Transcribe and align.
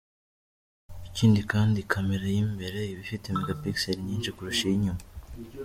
Ikindi 1.07 1.39
kandi 1.51 1.79
camera 1.91 2.25
y’imbere 2.35 2.79
iba 2.91 3.01
ifite 3.05 3.25
megapixels 3.37 4.03
nyinshi 4.07 4.29
kurusha 4.35 4.63
iy’inyuma. 4.67 5.03